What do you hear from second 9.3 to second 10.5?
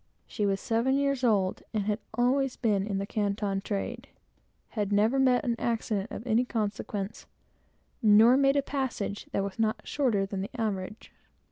that was not shorter than